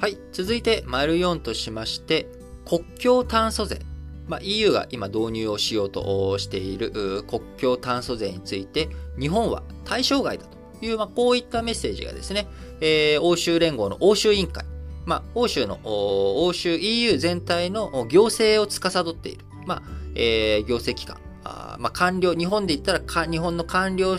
[0.00, 0.16] はい。
[0.32, 2.26] 続いて、丸4としまして、
[2.66, 3.80] 国境炭素税。
[4.28, 12.48] まあ、EU が今導入をしようとしている国境炭素税について、日本は対象外だという、まあ、こういったメッセージがですね、
[12.80, 14.64] えー、欧州連合の欧州委員会、
[15.04, 19.82] まあ、欧州の、欧州 EU 全体の行政を司っている、まあ、
[20.14, 24.16] えー、行政機関、あまあ、官僚、日本で言ったら、日本の官僚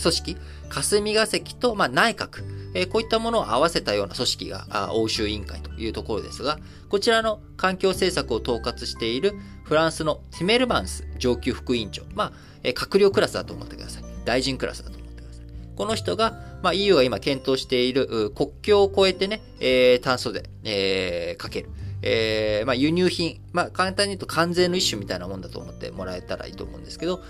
[0.00, 0.36] 組織、
[0.68, 2.42] 霞が関と、まあ、内閣、
[2.74, 6.58] えー、こういったものを合わせたような組織が欧州委員会というところですが、
[6.88, 9.34] こちらの環境政策を統括している
[9.64, 14.04] フランスのティメルマンス上級副委員長、まあ、えー、閣僚クラスだと思ってください。
[14.24, 15.44] 大臣クラスだと思ってください。
[15.76, 21.70] この人が、まあ、EU が今検討している国境を越えてね、えー、炭素税、えー、かける。
[22.02, 27.20] えー、まあ、輸入品、まあ、簡単に言うと関税の一種みたいなもんだと思ってもらえたらいいと思うんですけど、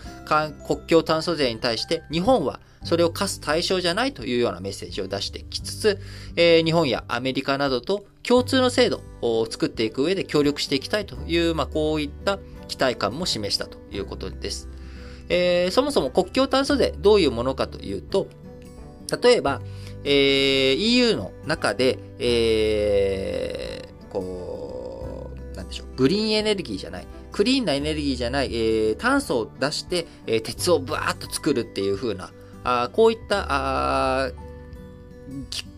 [0.66, 5.98] 国境炭素税に対して日本はそれを課す対象じゃないというようなメッセージを出してきつつ、
[6.36, 14.68] えー、日本やアメリカなどと共通の制度を作っていく上で協力していきたいという、まあ、こういった期待感も示したということです。
[15.30, 18.28] えー、そもそも国境炭素税どういうものかというと、
[19.22, 19.60] 例えば、
[20.04, 24.47] えー、EU の中で、えー、こう、
[25.58, 32.30] なんでしょう、グリーンエネルギーじゃない、クリーンなエネルギーじゃない、えー、炭素を出して、えー、鉄をブワーッと作るっていう風な、
[32.64, 34.30] あこういったあ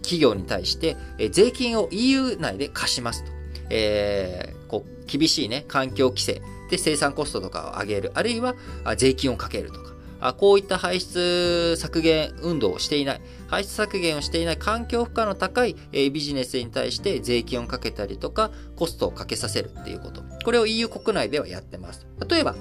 [0.03, 3.31] 企業に対して、えー、税金を EU 内で貸しますと。
[3.70, 6.42] えー、こう厳しいね、環境規制。
[6.70, 8.55] で生産コストとかを上げる、あるいは
[8.97, 20.23] 税金をかけるとか、あこういった排出削減運動をしていない、排出削減をしていない環境負荷の高い、え、ビジネスに対して税金をかけたりとか、コストをかけさせるっていうこと。
[20.45, 22.07] これを EU 国内ではやってます。
[22.29, 22.55] 例えば、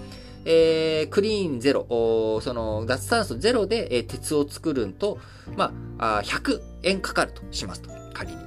[0.45, 5.19] えー、クリーンゼロ、その脱炭素ゼロで、えー、鉄を作るんと、
[5.55, 8.37] まあ、100円かかるとしますと、仮に。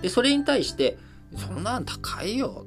[0.00, 0.96] で、それに対して、
[1.36, 2.66] そんなん高いよ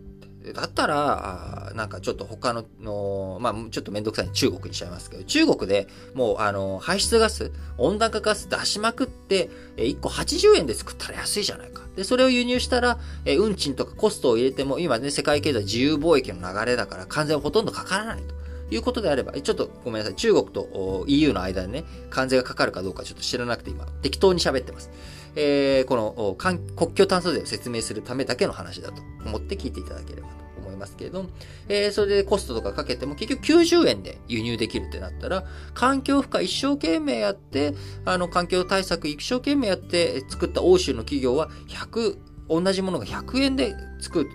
[0.54, 11.82] だったら、なんかちょっと他の、のまあ、ちょっとめんどくさい中国にしちゃいますけど、中国でもう、あの、排出ガス、温暖化ガス出しまくって、1個80円で作ったら安いじゃないか。
[11.96, 18.36] で、それを輸入したら、運賃とかコストを入れても、今ね、世界経済自由貿易の流れだから、完全ほとんどかからないと。
[18.76, 20.16] いうことであれば、ちょっとごめんなさい。
[20.16, 24.90] 中国と EU の間でね、関税がかかるかどうかちょっと知らなくて今、適当に喋ってます。
[25.36, 26.36] えー、この
[26.76, 31.30] 国境炭素税を説明するためだけの話だと思って聞いていただければと思いますけれども、
[31.68, 37.74] えー、それでコストとかかけても結局90円で輸入できるってなったら、環境負荷一生懸命やって、
[38.06, 44.30] あの環境対策一生懸命やって作った欧州の企業は100、同じものが100円で作る。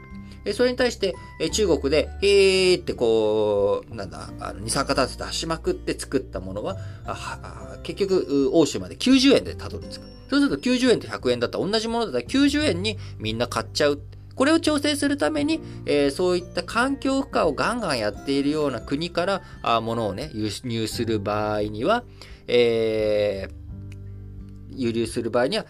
[0.54, 1.14] それに対して、
[1.52, 10.20] 中国で、えーってこう、なんだ、あの二酸化炭素出しまくって作ったものは、あ結局、欧州まで90円でたどり着く。
[10.30, 14.00] そうすると90円と100円だったら同じものだったら90円にみんな買っちゃう。
[14.36, 22.04] これを調整するために、えー、そういった環境負荷をガンガンやっているような国からあ物をね、輸入する場合には、
[22.46, 25.66] えー、輸入する場合には、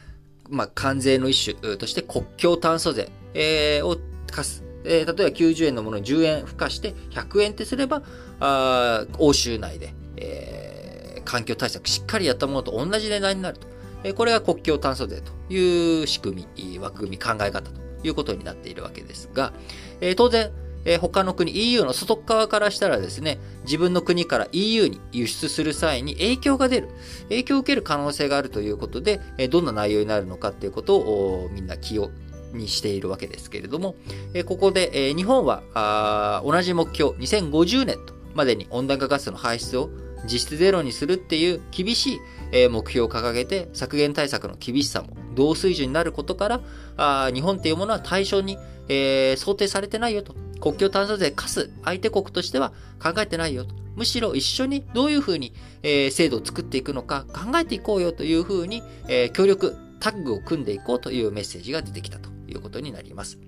[0.51, 3.99] まあ、関税の一種として国境炭素税、えー、を
[4.33, 4.63] 課す。
[4.85, 8.03] えー、例えば90円のものに10円付加して100円ってすれば、
[8.41, 13.69] あ欧州内で、えー、環境対策しっかりやったものと同じ値段になると。
[14.03, 19.53] えー、これが国境炭素税という仕組み、枠組み、考え方ということになっているわけですが、
[20.01, 20.51] えー、当然、
[20.85, 26.89] えー、他の国、EU の外側からしたらですね、自分の国から EU に輸出する際に影響が出る、
[27.25, 32.11] 影響を受ける可能性があるということで、えー、どんな内容になるのかっていうことをみんな気を
[32.53, 33.95] にしているわけですけれども、
[34.35, 39.91] え、ここで、え、日本はあ同じ目標、2050年とまでに温暖化ガスの排出を
[40.25, 42.21] 実質ゼロにするっていう厳し
[42.53, 46.61] い目標を掲げて削減対策の厳しさも同水準になることから
[46.97, 50.35] あ日本っていうものは対象に、えー、想定されてないよと。
[50.61, 53.75] 国境炭素税課す相手国としては考えてないよと。
[53.97, 62.30] むしろ一緒にどういうふうに、えー、制度を作っていくのか考えていこうよというふうに、えー、協力タッグを組んでいこうというメッセージが出てきたと。
[62.53, 63.39] いうことになります。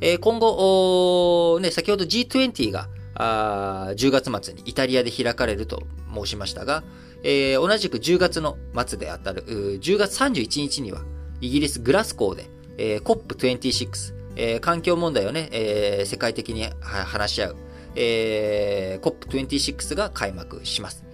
[0.00, 5.82] えー、今後、ね、先ほど G20 があ10月末にイタリアで開かれると
[6.14, 6.84] 申しましたが、
[7.22, 8.56] えー、同じく10月の
[8.86, 11.02] 末であたる、10月31日には、
[11.40, 12.46] イギリス・グラスコーで、
[12.78, 17.56] えー、COP26、えー、環境問題をね、えー、世界的に話し合う、
[17.94, 21.04] えー、COP26 が開幕します。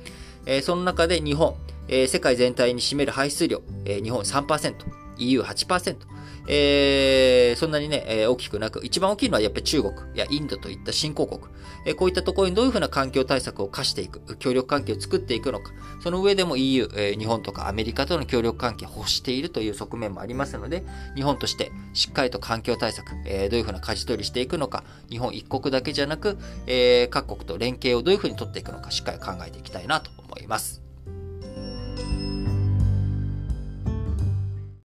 [0.47, 1.55] えー、その中で日本、
[1.88, 4.75] えー、世界全体に占める排出量、えー、日本3%、
[5.19, 5.97] EU8%、
[6.49, 11.41] えー、そんなにね、えー、大きくなく、一番大きいのはやっぱり中国やインドといった新興国、
[11.87, 20.85] えー、こういったところにどういうふうな環境対策を課していく、協力関係を作っていくのか、その上でも EU、えー、日本とかアメリカとの協力関係を欲しているという側面もありますので、
[21.15, 30.81] 日本としてしっかりと環境対策、えー、どういうふうな舵取りしていくのか、日本一国だけじゃなく、えー、各国と連携をどういうふうに取っていくのか、しっかり考えていきたいなと思います。